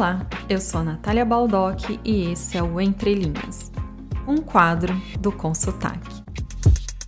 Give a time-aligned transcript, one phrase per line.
[0.00, 3.70] Olá, eu sou a Natália Baldock e esse é o Entre Linhas,
[4.26, 6.22] um quadro do Consotaque.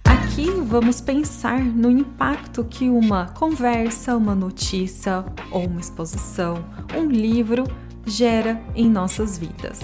[0.05, 6.63] Aqui vamos pensar no impacto que uma conversa, uma notícia ou uma exposição,
[6.95, 7.65] um livro
[8.05, 9.81] gera em nossas vidas.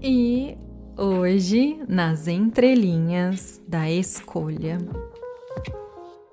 [0.00, 0.56] E
[0.96, 4.78] hoje, nas entrelinhas da escolha.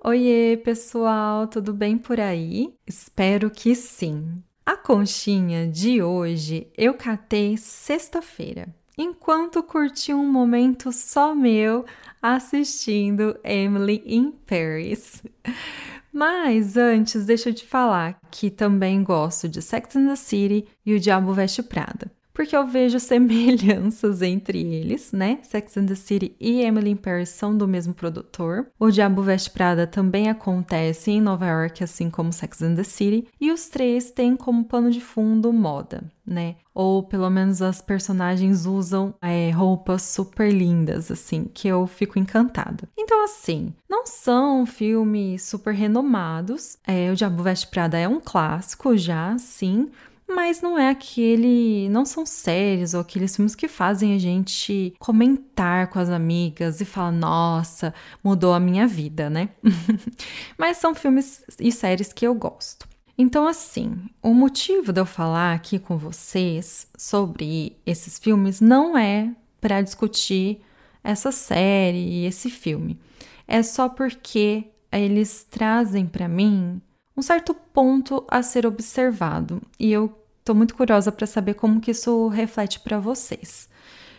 [0.05, 2.76] Oiê, pessoal, tudo bem por aí?
[2.85, 4.44] Espero que sim.
[4.71, 11.84] A conchinha de hoje eu catei sexta-feira, enquanto curti um momento só meu
[12.21, 15.21] assistindo Emily in Paris.
[16.09, 20.95] Mas antes, deixa eu te falar que também gosto de Sex and the City e
[20.95, 22.09] O Diabo Veste Prada
[22.41, 25.38] porque eu vejo semelhanças entre eles, né?
[25.44, 28.66] Sex and the City e Emily in Paris são do mesmo produtor.
[28.80, 33.27] O Diabo Veste Prada também acontece em Nova York, assim como Sex and the City,
[33.40, 36.55] e os três têm como pano de fundo moda, né?
[36.74, 42.90] Ou pelo menos as personagens usam é, roupas super lindas, assim, que eu fico encantada.
[42.98, 46.77] Então, assim, não são filmes super renomados.
[46.87, 49.91] É, o Diabo Veste Prada é um clássico já, sim,
[50.35, 51.90] mas não é aquele.
[51.90, 56.85] Não são séries ou aqueles filmes que fazem a gente comentar com as amigas e
[56.85, 57.93] falar, nossa,
[58.24, 59.49] mudou a minha vida, né?
[60.57, 62.87] mas são filmes e séries que eu gosto.
[63.18, 69.31] Então, assim, o motivo de eu falar aqui com vocês sobre esses filmes não é
[69.59, 70.62] para discutir
[71.03, 73.00] essa série e esse filme.
[73.47, 76.81] É só porque eles trazem para mim
[77.16, 81.91] um certo ponto a ser observado e eu Estou muito curiosa para saber como que
[81.91, 83.69] isso reflete para vocês.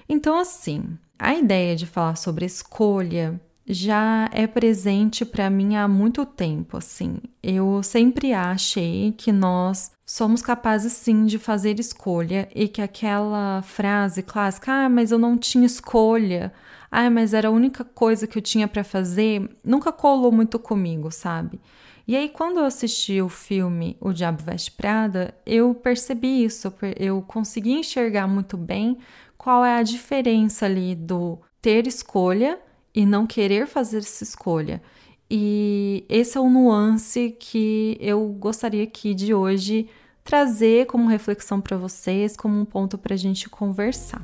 [0.08, 6.24] Então, assim, a ideia de falar sobre escolha já é presente para mim há muito
[6.24, 7.18] tempo, assim.
[7.42, 14.22] Eu sempre achei que nós somos capazes sim de fazer escolha e que aquela frase
[14.22, 16.52] clássica, ah, mas eu não tinha escolha,
[16.88, 21.10] ah, mas era a única coisa que eu tinha para fazer, nunca colou muito comigo,
[21.10, 21.60] sabe?
[22.06, 27.22] E aí, quando eu assisti o filme O Diabo Veste Prada, eu percebi isso, eu
[27.22, 28.98] consegui enxergar muito bem
[29.38, 32.58] qual é a diferença ali do ter escolha
[32.94, 34.82] e não querer fazer essa escolha.
[35.30, 39.88] E esse é o nuance que eu gostaria aqui de hoje
[40.22, 44.22] trazer como reflexão para vocês, como um ponto para a gente conversar.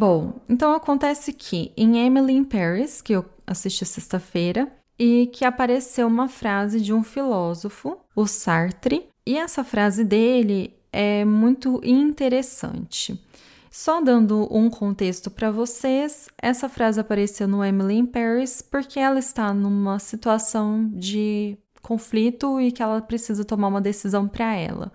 [0.00, 6.06] Bom, então acontece que em Emily in Paris, que eu assisti sexta-feira, e que apareceu
[6.06, 13.22] uma frase de um filósofo, o Sartre, e essa frase dele é muito interessante.
[13.70, 19.18] Só dando um contexto para vocês, essa frase apareceu no Emily in Paris porque ela
[19.18, 24.90] está numa situação de conflito e que ela precisa tomar uma decisão para ela.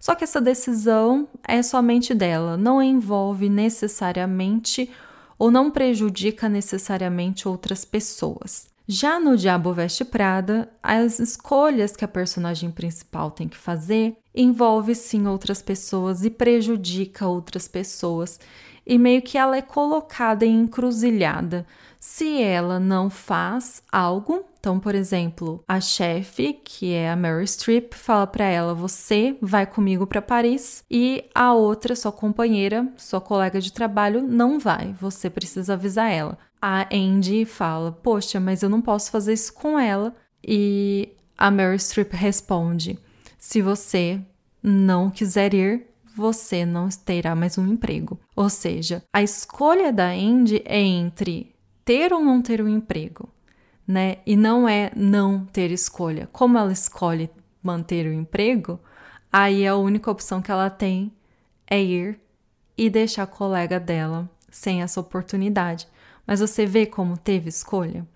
[0.00, 4.90] Só que essa decisão é somente dela, não envolve necessariamente
[5.38, 8.68] ou não prejudica necessariamente outras pessoas.
[8.90, 14.94] Já no Diabo Veste Prada, as escolhas que a personagem principal tem que fazer envolve
[14.94, 18.40] sim outras pessoas e prejudica outras pessoas,
[18.86, 21.66] e meio que ela é colocada em encruzilhada.
[22.00, 27.94] Se ela não faz algo, então, por exemplo, a chefe, que é a Mary Streep,
[27.94, 33.60] fala para ela: "Você vai comigo para Paris", e a outra, sua companheira, sua colega
[33.60, 34.94] de trabalho, não vai.
[35.00, 36.38] Você precisa avisar ela.
[36.60, 40.14] A Andy fala: "Poxa, mas eu não posso fazer isso com ela".
[40.44, 42.98] E a Mary Streep responde:
[43.38, 44.20] "Se você
[44.62, 45.86] não quiser ir,
[46.16, 48.18] você não terá mais um emprego.
[48.34, 51.54] Ou seja, a escolha da Andy é entre
[51.84, 53.28] ter ou não ter um emprego
[53.88, 54.18] né?
[54.26, 56.28] E não é não ter escolha.
[56.30, 57.30] Como ela escolhe
[57.62, 58.78] manter o emprego,
[59.32, 61.10] aí a única opção que ela tem
[61.66, 62.20] é ir
[62.76, 65.88] e deixar a colega dela sem essa oportunidade.
[66.26, 68.06] Mas você vê como teve escolha?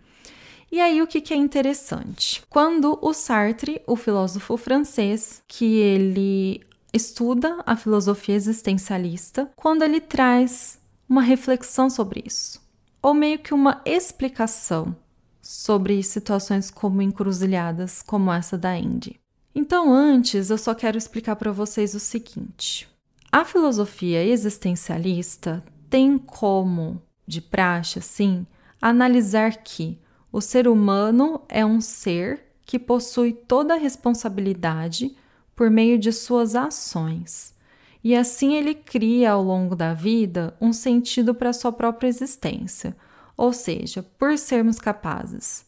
[0.70, 2.42] E aí o que, que é interessante?
[2.50, 6.60] Quando o Sartre, o filósofo francês, que ele
[6.92, 10.78] estuda a filosofia existencialista, quando ele traz
[11.08, 12.60] uma reflexão sobre isso,
[13.02, 14.94] ou meio que uma explicação
[15.42, 19.20] sobre situações como encruzilhadas, como essa da Indy.
[19.52, 22.88] Então, antes, eu só quero explicar para vocês o seguinte:
[23.30, 28.46] a filosofia existencialista tem como, de praxe, assim,
[28.80, 29.98] analisar que
[30.30, 35.14] o ser humano é um ser que possui toda a responsabilidade
[35.54, 37.54] por meio de suas ações.
[38.02, 42.96] E assim ele cria ao longo da vida um sentido para sua própria existência
[43.42, 45.66] ou seja, por sermos capazes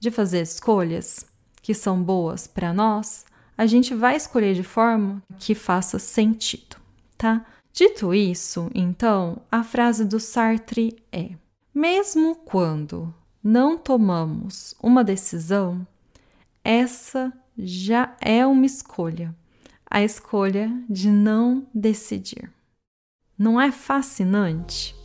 [0.00, 1.24] de fazer escolhas,
[1.62, 3.24] que são boas para nós,
[3.56, 6.78] a gente vai escolher de forma que faça sentido,
[7.16, 7.46] tá?
[7.72, 11.30] Dito isso, então, a frase do Sartre é:
[11.72, 15.86] mesmo quando não tomamos uma decisão,
[16.64, 19.32] essa já é uma escolha,
[19.88, 22.50] a escolha de não decidir.
[23.38, 24.96] Não é fascinante?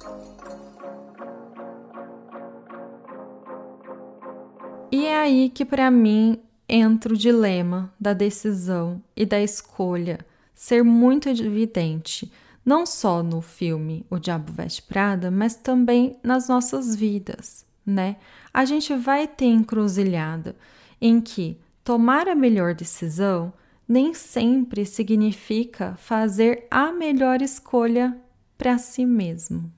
[4.98, 10.18] E é aí que para mim entra o dilema da decisão e da escolha
[10.56, 12.32] ser muito evidente,
[12.66, 18.16] não só no filme O Diabo Veste Prada, mas também nas nossas vidas, né?
[18.52, 20.56] A gente vai ter encruzilhada
[21.00, 23.54] em que tomar a melhor decisão
[23.88, 28.18] nem sempre significa fazer a melhor escolha
[28.58, 29.72] para si mesmo.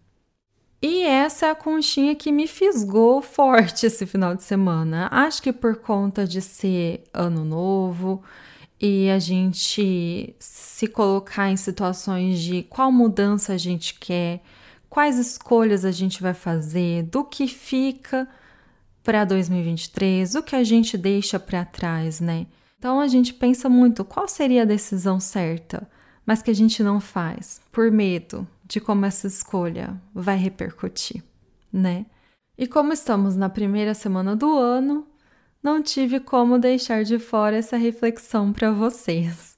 [0.82, 5.10] E essa é a conchinha que me fisgou forte esse final de semana.
[5.12, 8.24] Acho que por conta de ser ano novo
[8.80, 14.42] e a gente se colocar em situações de qual mudança a gente quer,
[14.90, 18.26] quais escolhas a gente vai fazer, do que fica
[19.04, 22.48] para 2023, o que a gente deixa para trás, né?
[22.78, 25.90] Então a gente pensa muito qual seria a decisão certa,
[26.26, 31.24] mas que a gente não faz por medo, de como essa escolha vai repercutir,
[31.74, 32.06] né?
[32.58, 35.08] E como estamos na primeira semana do ano,
[35.62, 39.58] não tive como deixar de fora essa reflexão para vocês.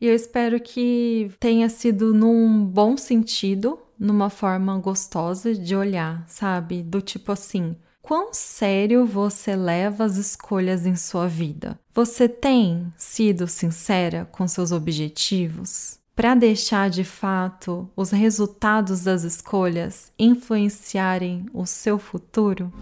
[0.00, 6.82] E eu espero que tenha sido num bom sentido, numa forma gostosa de olhar, sabe?
[6.82, 11.78] Do tipo assim, quão sério você leva as escolhas em sua vida?
[11.92, 15.98] Você tem sido sincera com seus objetivos?
[16.18, 22.72] Para deixar de fato os resultados das escolhas influenciarem o seu futuro?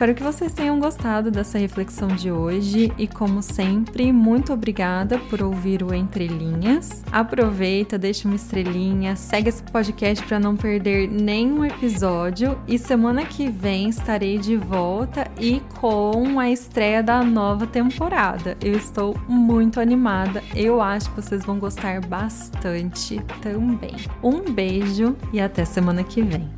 [0.00, 5.42] Espero que vocês tenham gostado dessa reflexão de hoje e, como sempre, muito obrigada por
[5.42, 7.04] ouvir o Entre Linhas.
[7.12, 13.50] Aproveita, deixa uma estrelinha, segue esse podcast para não perder nenhum episódio e semana que
[13.50, 18.56] vem estarei de volta e com a estreia da nova temporada.
[18.64, 23.96] Eu estou muito animada, eu acho que vocês vão gostar bastante também.
[24.22, 26.48] Um beijo e até semana que vem.